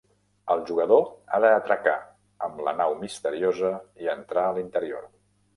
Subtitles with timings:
[0.53, 1.03] El jugador
[1.37, 1.93] ha d'atracar
[2.47, 3.73] amb la nau misteriosa
[4.07, 5.07] i entrar a l'interior.